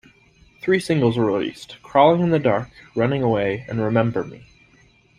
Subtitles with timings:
[0.63, 4.47] Three singles were released, "Crawling in the Dark", "Running Away", and "Remember Me".